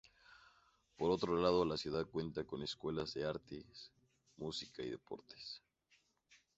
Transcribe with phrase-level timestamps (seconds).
[0.97, 3.91] Por otro lado la ciudad cuenta con escuelas de artes,
[4.35, 5.61] música y deportes.